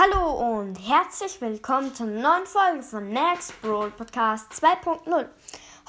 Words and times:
Hallo 0.00 0.60
und 0.60 0.76
herzlich 0.76 1.40
willkommen 1.40 1.92
zur 1.92 2.06
neuen 2.06 2.46
Folge 2.46 2.84
von 2.84 3.08
Next 3.08 3.60
Brawl 3.60 3.90
Podcast 3.90 4.52
2.0. 4.52 5.26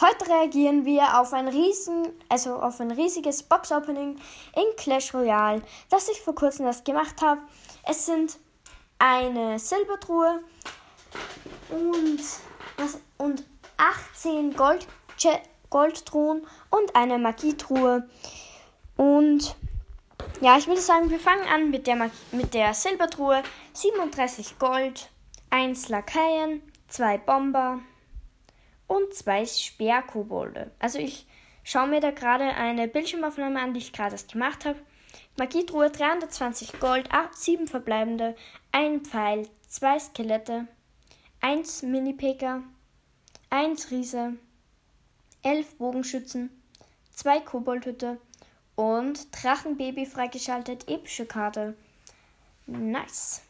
Heute 0.02 0.28
reagieren 0.28 0.84
wir 0.84 1.20
auf 1.20 1.32
ein 1.32 1.48
riesen, 1.48 2.08
also 2.28 2.56
auf 2.56 2.80
ein 2.80 2.90
riesiges 2.90 3.44
Box 3.44 3.72
Opening 3.72 4.20
in 4.56 4.76
Clash 4.78 5.14
Royale, 5.14 5.62
das 5.92 6.10
ich 6.10 6.20
vor 6.22 6.34
kurzem 6.34 6.66
erst 6.66 6.86
gemacht 6.86 7.22
habe. 7.22 7.42
Es 7.88 8.08
sind 8.08 8.40
eine 8.98 9.60
Silbertruhe 9.60 10.40
und, 11.70 12.20
was, 12.78 13.00
und 13.20 13.44
18 13.78 14.56
Gold, 14.56 14.88
Goldtruhen 15.70 16.48
und 16.72 16.96
eine 16.96 17.20
Magietruhe. 17.20 18.10
Und 18.98 19.56
ja, 20.42 20.58
ich 20.58 20.68
würde 20.68 20.82
sagen, 20.82 21.10
wir 21.10 21.20
fangen 21.20 21.48
an 21.48 21.70
mit 21.70 21.88
der, 21.88 22.10
mit 22.32 22.54
der 22.54 22.74
Silbertruhe. 22.74 23.44
37 23.74 24.58
Gold, 24.60 25.10
1 25.50 25.90
Lakaien, 25.90 26.62
2 26.88 27.18
Bomber 27.20 27.80
und 28.88 29.14
2 29.14 29.46
Speerkobolde. 29.46 30.72
Also 30.80 31.00
ich 31.00 31.28
schaue 31.64 31.88
mir 31.88 32.00
da 32.00 32.12
gerade 32.12 32.46
eine 32.46 32.88
Bildschirmaufnahme 32.88 33.60
an, 33.60 33.74
die 33.74 33.80
ich 33.80 33.94
gerade 33.94 34.14
erst 34.14 34.32
gemacht 34.32 34.66
habe. 34.66 34.80
Magietruhe 35.38 35.90
320 35.90 36.80
Gold, 36.80 37.12
8, 37.12 37.36
7 37.36 37.68
verbleibende, 37.68 38.36
1 38.72 39.08
Pfeil, 39.08 39.48
2 39.68 40.00
Skelette, 40.00 40.68
1 41.42 41.84
Mini-Peka, 41.84 42.64
1 43.50 43.92
Riese, 43.92 44.34
11 45.44 45.78
Bogenschützen, 45.78 46.50
2 47.12 47.40
Koboldhütte, 47.42 48.20
und 48.80 49.28
Drachenbaby 49.34 50.06
freigeschaltet. 50.06 50.88
Epische 50.88 51.26
Karte. 51.26 51.76
Nice. 52.66 53.42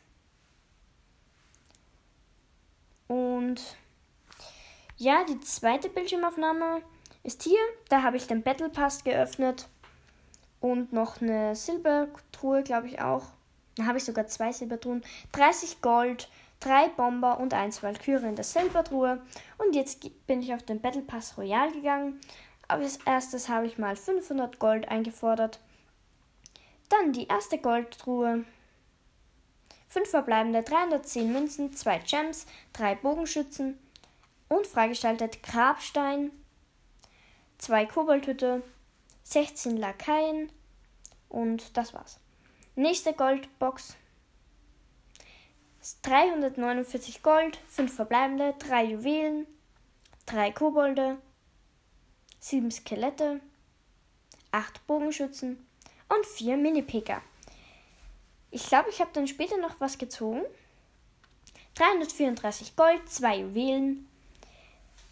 Und 3.07 3.77
ja, 4.97 5.23
die 5.25 5.39
zweite 5.41 5.87
Bildschirmaufnahme 5.89 6.81
ist 7.21 7.43
hier. 7.43 7.59
Da 7.89 8.01
habe 8.01 8.17
ich 8.17 8.25
den 8.25 8.41
Battle 8.41 8.69
Pass 8.69 9.03
geöffnet. 9.03 9.69
Und 10.61 10.93
noch 10.93 11.21
eine 11.21 11.55
Silbertruhe, 11.55 12.63
glaube 12.63 12.87
ich 12.87 12.99
auch. 12.99 13.25
Da 13.75 13.85
habe 13.85 13.99
ich 13.99 14.05
sogar 14.05 14.25
zwei 14.25 14.51
Silbertruhen. 14.51 15.03
30 15.33 15.81
Gold, 15.81 16.27
drei 16.59 16.87
Bomber 16.87 17.39
und 17.39 17.53
eins 17.53 17.83
Valkyrie 17.83 18.29
in 18.29 18.35
der 18.35 18.43
Silbertruhe. 18.43 19.21
Und 19.59 19.75
jetzt 19.75 20.09
bin 20.25 20.41
ich 20.41 20.55
auf 20.55 20.63
den 20.63 20.81
Battle 20.81 21.03
Pass 21.03 21.37
Royal 21.37 21.71
gegangen 21.71 22.19
als 22.69 22.99
erstes 23.05 23.49
habe 23.49 23.65
ich 23.65 23.77
mal 23.77 23.95
500 23.95 24.59
Gold 24.59 24.87
eingefordert. 24.87 25.59
Dann 26.87 27.13
die 27.13 27.27
erste 27.27 27.57
Goldtruhe. 27.57 28.45
5 29.89 30.09
verbleibende 30.09 30.61
310 30.61 31.33
Münzen, 31.33 31.73
2 31.73 31.99
Gems, 31.99 32.45
3 32.73 32.95
Bogenschützen 32.95 33.79
und 34.47 34.67
freigestaltet 34.67 35.41
Grabstein, 35.41 36.31
2 37.57 37.87
Koboldhütte, 37.87 38.61
16 39.23 39.77
Lakaien 39.77 40.51
und 41.27 41.75
das 41.75 41.93
war's. 41.93 42.19
Nächste 42.75 43.13
Goldbox. 43.13 43.95
349 46.03 47.23
Gold, 47.23 47.57
5 47.69 47.93
verbleibende, 47.93 48.53
3 48.59 48.83
Juwelen, 48.83 49.47
3 50.27 50.51
Kobolde, 50.51 51.17
sieben 52.39 52.71
Skelette, 52.71 53.41
acht 54.51 54.85
Bogenschützen 54.87 55.65
und 56.09 56.25
vier 56.25 56.57
Mini-Picker. 56.57 57.21
Ich 58.51 58.65
glaube, 58.67 58.89
ich 58.89 58.99
habe 58.99 59.11
dann 59.13 59.27
später 59.27 59.57
noch 59.57 59.79
was 59.79 59.97
gezogen. 59.97 60.41
334 61.75 62.75
Gold, 62.75 63.07
zwei 63.07 63.37
Juwelen, 63.37 64.07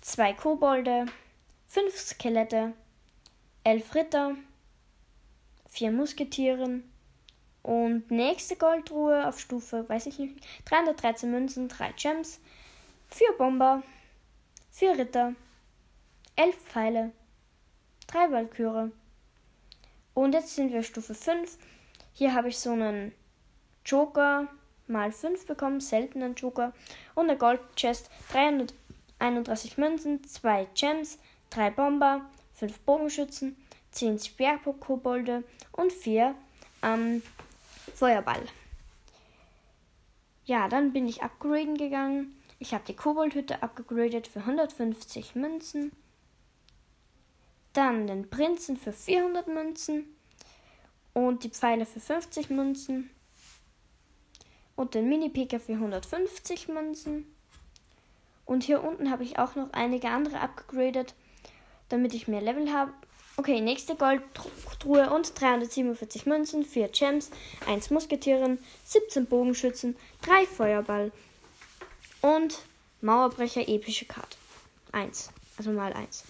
zwei 0.01 0.33
Kobolde, 0.33 1.05
fünf 1.67 1.97
Skelette, 1.97 2.73
elf 3.63 3.93
Ritter, 3.95 4.35
vier 5.69 5.91
Musketieren 5.91 6.89
und 7.61 8.09
nächste 8.09 8.55
Goldruhe 8.55 9.27
auf 9.27 9.39
Stufe, 9.39 9.87
weiß 9.87 10.07
ich 10.07 10.19
nicht, 10.19 10.45
313 10.65 11.29
Münzen, 11.29 11.67
drei 11.67 11.91
Gems, 11.91 12.39
vier 13.09 13.31
Bomber, 13.37 13.83
vier 14.71 14.97
Ritter, 14.97 15.35
elf 16.37 16.55
Pfeile, 16.55 17.11
drei 18.07 18.31
Walküre. 18.31 18.91
Und 20.13 20.33
jetzt 20.33 20.55
sind 20.55 20.71
wir 20.71 20.83
Stufe 20.83 21.13
5. 21.13 21.57
Hier 22.13 22.33
habe 22.33 22.47
ich 22.47 22.57
so 22.57 22.71
einen 22.71 23.11
Joker 23.85 24.47
mal 24.87 25.11
5 25.11 25.45
bekommen, 25.45 25.81
seltenen 25.81 26.35
Joker. 26.35 26.73
Und 27.15 27.29
eine 27.29 27.37
Gold 27.37 27.59
Chest, 27.75 28.09
331 28.31 29.77
Münzen, 29.77 30.23
2 30.23 30.67
Gems, 30.73 31.19
3 31.49 31.71
Bomber, 31.71 32.21
5 32.53 32.79
Bogenschützen, 32.79 33.57
10 33.91 34.19
Sperrkobolde 34.19 35.43
und 35.71 35.91
4 35.91 36.35
ähm, 36.83 37.21
Feuerball. 37.93 38.41
Ja, 40.45 40.69
dann 40.69 40.93
bin 40.93 41.07
ich 41.07 41.23
upgraden 41.23 41.77
gegangen. 41.77 42.37
Ich 42.59 42.73
habe 42.73 42.83
die 42.87 42.95
Koboldhütte 42.95 43.61
abgegradet 43.61 44.27
für 44.27 44.39
150 44.39 45.35
Münzen. 45.35 45.91
Dann 47.77 48.07
den 48.07 48.27
Prinzen 48.27 48.75
für 48.75 48.91
400 48.91 49.47
Münzen. 49.49 50.05
Und 51.13 51.43
die 51.43 51.49
Pfeile 51.49 51.85
für 51.85 51.99
50 51.99 52.49
Münzen. 52.49 53.11
Und 54.75 54.95
den 54.95 55.07
Mini-Picker 55.07 55.59
für 55.59 55.73
150 55.73 56.69
Münzen. 56.69 57.31
Und 58.47 58.63
hier 58.63 58.83
unten 58.83 59.11
habe 59.11 59.23
ich 59.23 59.37
auch 59.37 59.53
noch 59.53 59.71
einige 59.73 60.09
andere 60.09 60.39
abgegradet, 60.39 61.13
damit 61.89 62.15
ich 62.15 62.27
mehr 62.27 62.41
Level 62.41 62.73
habe. 62.73 62.93
Okay, 63.35 63.61
nächste 63.61 63.95
Goldtruhe 63.95 65.11
und 65.11 65.39
347 65.39 66.25
Münzen, 66.25 66.65
4 66.65 66.87
Gems, 66.87 67.29
1 67.67 67.91
Musketieren, 67.91 68.57
17 68.85 69.27
Bogenschützen, 69.27 69.95
3 70.23 70.47
Feuerball 70.47 71.11
und 72.21 72.57
Mauerbrecher 73.01 73.67
epische 73.67 74.05
Karte. 74.05 74.35
1, 74.93 75.29
also 75.59 75.69
mal 75.69 75.93
1. 75.93 76.23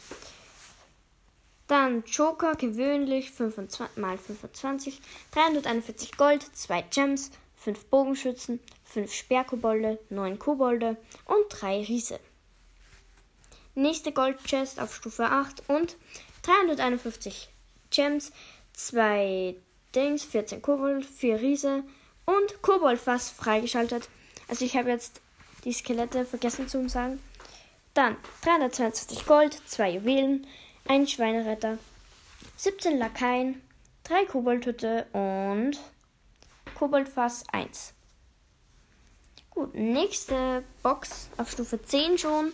Dann 1.68 2.04
Joker 2.06 2.56
gewöhnlich 2.56 3.32
25 3.32 3.98
mal 3.98 4.18
25, 4.18 5.02
341 5.32 6.16
Gold, 6.16 6.44
2 6.54 6.82
Gems, 6.84 7.32
5 7.58 7.86
Bogenschützen, 7.86 8.62
5 8.86 9.14
Sperrkobolde, 9.14 10.00
9 10.10 10.40
Kobolde 10.40 10.96
und 11.26 11.46
3 11.50 11.84
Riese. 11.84 12.20
Nächste 13.76 14.14
Goldchest 14.14 14.80
auf 14.80 14.96
Stufe 14.96 15.26
8 15.26 15.70
und 15.70 15.98
351 16.44 17.50
Gems, 17.92 18.32
2 18.74 19.56
Dings, 19.94 20.24
14 20.24 20.62
Kobold, 20.62 21.06
4 21.06 21.42
Riese 21.42 21.84
und 22.26 22.62
Koboldfass 22.62 23.30
freigeschaltet. 23.30 24.10
Also 24.48 24.64
ich 24.64 24.78
habe 24.78 24.90
jetzt 24.90 25.22
die 25.66 25.74
Skelette 25.74 26.26
vergessen 26.26 26.70
zu 26.70 26.88
sagen. 26.88 27.22
Dann 27.94 28.16
322 28.44 29.26
Gold, 29.26 29.60
2 29.66 29.90
Juwelen, 29.92 30.48
ein 30.88 31.08
Schweineretter, 31.08 31.78
17 32.58 32.98
Lakaien, 32.98 33.62
3 34.06 34.26
Koboldhütte 34.26 35.06
und 35.14 35.78
Koboldfass 36.76 37.44
1. 37.52 37.94
Gut, 39.50 39.74
nächste 39.74 40.64
Box 40.84 41.30
auf 41.38 41.52
Stufe 41.52 41.82
10 41.82 42.18
schon. 42.18 42.54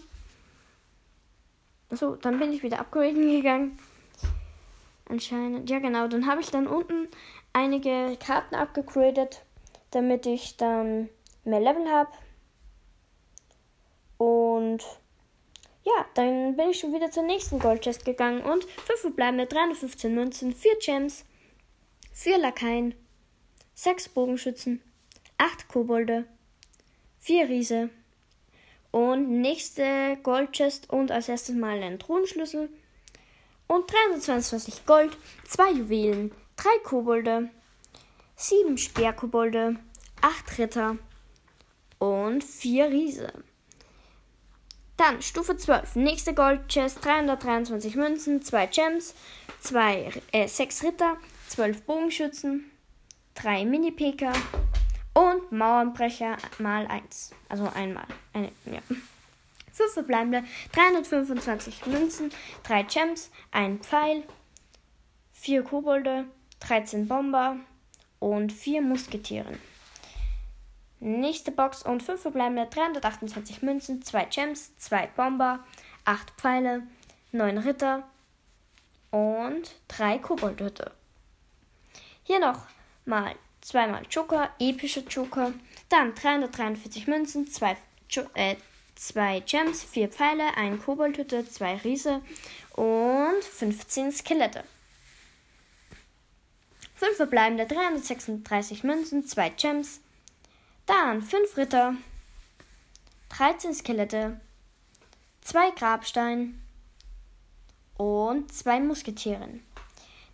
So, 1.91 2.16
dann 2.16 2.39
bin 2.39 2.53
ich 2.53 2.63
wieder 2.63 2.79
upgraden 2.79 3.29
gegangen. 3.41 3.77
Anscheinend, 5.07 5.69
ja 5.69 5.79
genau, 5.79 6.07
dann 6.07 6.27
habe 6.27 6.41
ich 6.41 6.50
dann 6.50 6.65
unten 6.65 7.07
einige 7.51 8.17
Karten 8.17 8.55
abgegradet, 8.55 9.44
damit 9.91 10.25
ich 10.25 10.57
dann 10.57 11.09
mehr 11.44 11.59
Level 11.59 11.88
habe. 11.91 12.11
Und 14.18 14.83
ja, 15.83 16.06
dann 16.13 16.56
bin 16.56 16.69
ich 16.69 16.80
schon 16.80 16.94
wieder 16.94 17.12
zur 17.12 17.24
nächsten 17.24 17.59
Goldchest 17.59 18.06
gegangen 18.06 18.41
und 18.41 18.63
5 18.63 19.01
verbleibende 19.01 19.45
315 19.47 20.13
Münzen, 20.13 20.56
4 20.56 20.77
Gems, 20.80 21.25
4 22.13 22.38
Lakaien, 22.38 22.95
6 23.75 24.09
Bogenschützen, 24.09 24.81
8 25.38 25.68
Kobolde, 25.68 26.25
4 27.19 27.50
Riese 27.50 27.89
und 28.91 29.41
nächste 29.41 30.18
Goldchest 30.24 30.89
und 30.89 31.12
als 31.12 31.27
erstes 31.27 31.56
mal 31.56 31.81
einen 31.81 32.00
Thronschlüssel 32.00 32.69
und 33.68 33.91
322 33.91 34.86
Gold, 34.86 35.18
2 35.47 35.71
Juwelen, 35.71 36.31
3 36.57 36.69
Kobolde, 36.83 37.50
7 38.36 38.77
Speerkobolde, 38.77 39.77
8 40.21 40.57
Ritter 40.59 40.97
und 42.00 42.44
4 42.44 42.89
Riese. 42.89 43.33
Dann 44.98 45.22
Stufe 45.22 45.57
12. 45.57 45.95
Nächste 45.95 46.34
Gold 46.34 46.68
Chest 46.68 47.04
323 47.04 47.95
Münzen, 47.95 48.42
2 48.42 48.68
Gems, 48.68 49.16
2, 49.62 50.12
äh, 50.31 50.48
6 50.48 50.84
Ritter, 50.84 51.18
12 51.48 51.84
Bogenschützen, 51.84 52.72
3 53.36 53.66
Mini-PK 53.66 54.31
Und 55.13 55.51
Mauernbrecher 55.51 56.38
mal 56.60 56.86
1. 56.88 57.31
Also 57.50 57.69
einmal. 57.74 58.06
Eine, 58.34 58.51
ja. 58.66 58.81
5 59.72 59.94
verbleibende, 59.94 60.44
325 60.74 61.86
Münzen, 61.88 62.31
3 62.63 62.84
Gems, 62.84 63.31
ein 63.51 63.80
Pfeil, 63.80 64.24
4 65.34 65.63
Kobolde, 65.63 66.25
13 66.60 67.07
Bomber 67.07 67.57
und 68.19 68.54
4 68.54 68.81
Musketieren. 68.81 69.60
Nächste 71.03 71.51
Box 71.51 71.83
und 71.83 72.01
5 72.01 72.21
verbleibende, 72.21 72.65
328 72.65 73.61
Münzen, 73.61 74.01
2 74.01 74.23
Gems, 74.25 74.77
2 74.77 75.07
Bomber, 75.07 75.59
8 76.05 76.31
Pfeile, 76.38 76.83
9 77.33 77.57
Ritter 77.57 78.03
und 79.11 79.75
3 79.89 80.19
Koboldhütte. 80.19 80.94
Hier 82.23 82.39
noch 82.39 82.61
mal 83.03 83.35
zweimal 83.59 84.03
Joker, 84.09 84.50
epische 84.59 85.01
Joker, 85.01 85.51
dann 85.89 86.15
343 86.15 87.07
Münzen, 87.07 87.47
2 87.47 87.75
äh, 88.35 88.55
zwei 88.95 89.41
Gems, 89.41 89.83
4 89.83 90.07
Pfeile, 90.07 90.55
ein 90.55 90.81
Koboldhütte, 90.81 91.45
2 91.45 91.81
Riese 91.83 92.21
und 92.77 93.44
15 93.44 94.13
Skelette. 94.13 94.63
5 96.95 97.17
verbleibende 97.17 97.65
336 97.65 98.85
Münzen, 98.85 99.27
2 99.27 99.50
Gems, 99.50 100.00
dann 100.85 101.21
5 101.21 101.57
Ritter, 101.57 101.95
13 103.30 103.74
Skelette, 103.74 104.39
2 105.41 105.71
Grabstein 105.71 106.62
und 107.97 108.53
2 108.53 108.80
Musketieren. 108.81 109.65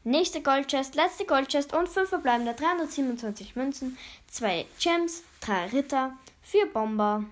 Nächste 0.04 0.42
Goldchest, 0.42 0.96
letzte 0.96 1.26
Goldchest 1.26 1.74
und 1.74 1.90
5 1.90 2.10
verbleibende 2.10 2.54
327 2.54 3.56
Münzen, 3.56 3.98
2 4.28 4.66
Gems, 4.80 5.24
3 5.42 5.68
Ritter, 5.68 6.14
4 6.44 6.72
Bomber, 6.72 7.26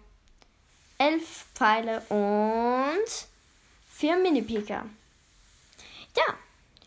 11 0.98 1.46
Pfeile 1.56 2.02
und 2.10 3.28
4 3.94 4.18
Mini-Pika. 4.18 4.86
Ja, 6.16 6.34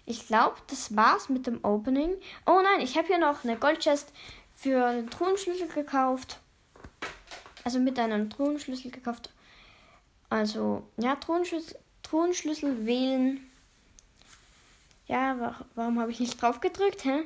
ich 0.06 0.26
glaube, 0.26 0.56
das 0.66 0.94
war's 0.96 1.28
mit 1.28 1.46
dem 1.46 1.64
Opening. 1.64 2.10
Oh 2.44 2.60
nein, 2.62 2.80
ich 2.80 2.96
habe 2.96 3.06
hier 3.06 3.18
noch 3.18 3.44
eine 3.44 3.56
Goldchest 3.56 4.12
für 4.60 4.84
einen 4.84 5.08
Truhenschlüssel 5.08 5.68
gekauft. 5.68 6.38
Also 7.64 7.78
mit 7.78 7.98
einem 7.98 8.28
Truhenschlüssel 8.28 8.90
gekauft. 8.90 9.30
Also, 10.28 10.86
ja, 10.98 11.16
Truhenschlüssel, 11.16 11.78
Truhenschlüssel 12.02 12.84
wählen. 12.84 13.40
Ja, 15.06 15.56
warum 15.74 15.98
habe 15.98 16.10
ich 16.10 16.20
nicht 16.20 16.40
drauf 16.40 16.60
gedrückt, 16.60 17.04
hä? 17.04 17.22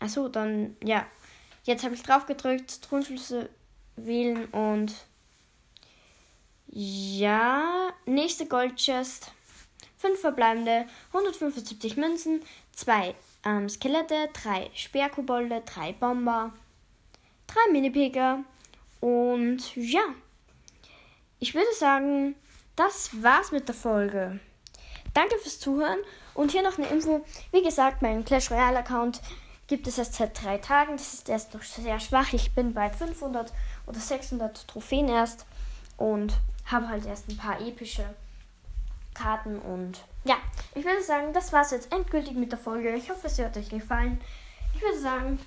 Achso, 0.00 0.28
dann, 0.28 0.76
ja. 0.82 1.06
Jetzt 1.64 1.84
habe 1.84 1.94
ich 1.94 2.02
drauf 2.02 2.26
gedrückt, 2.26 2.82
Truhenschlüssel 2.82 3.48
wählen 3.94 4.46
und 4.46 4.92
ja, 6.66 7.92
nächste 8.06 8.46
Goldchest. 8.46 9.30
5 9.98 10.18
verbleibende, 10.18 10.86
175 11.12 11.96
Münzen, 11.96 12.42
2 12.72 13.14
ähm, 13.44 13.68
Skelette, 13.68 14.28
3 14.32 14.70
Speerkobolde, 14.74 15.62
3 15.64 15.92
Bomber, 15.94 16.52
3 17.48 17.72
Minipicker 17.72 18.40
und 19.00 19.76
ja. 19.76 20.02
Ich 21.38 21.54
würde 21.54 21.72
sagen, 21.78 22.36
das 22.76 23.22
war's 23.22 23.50
mit 23.50 23.66
der 23.66 23.74
Folge. 23.74 24.38
Danke 25.14 25.36
fürs 25.38 25.58
Zuhören 25.58 25.98
und 26.34 26.52
hier 26.52 26.62
noch 26.62 26.78
eine 26.78 26.86
Info. 26.86 27.24
Wie 27.50 27.62
gesagt, 27.62 28.00
mein 28.00 28.24
Clash 28.24 28.50
Royale 28.50 28.78
Account 28.78 29.20
gibt 29.66 29.86
es 29.86 29.98
erst 29.98 30.14
seit 30.14 30.42
drei 30.42 30.58
Tagen. 30.58 30.92
Das 30.92 31.14
ist 31.14 31.28
erst 31.28 31.52
noch 31.52 31.62
sehr 31.62 32.00
schwach. 32.00 32.32
Ich 32.32 32.54
bin 32.54 32.72
bei 32.72 32.90
500 32.90 33.52
oder 33.86 33.98
600 33.98 34.68
Trophäen 34.68 35.08
erst 35.08 35.44
und 35.96 36.34
habe 36.66 36.88
halt 36.88 37.06
erst 37.06 37.28
ein 37.28 37.36
paar 37.36 37.60
epische 37.60 38.04
Karten 39.14 39.58
und 39.58 40.00
ja, 40.24 40.36
ich 40.74 40.84
würde 40.84 41.02
sagen, 41.02 41.32
das 41.32 41.52
war 41.52 41.62
es 41.62 41.70
jetzt 41.70 41.92
endgültig 41.92 42.34
mit 42.34 42.52
der 42.52 42.58
Folge. 42.58 42.94
Ich 42.94 43.10
hoffe, 43.10 43.26
es 43.26 43.38
hat 43.38 43.56
euch 43.56 43.68
gefallen. 43.68 44.20
Ich 44.74 44.82
würde 44.82 44.98
sagen, 44.98 45.38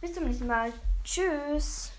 bis 0.00 0.14
zum 0.14 0.24
nächsten 0.24 0.46
Mal. 0.46 0.72
Tschüss. 1.04 1.92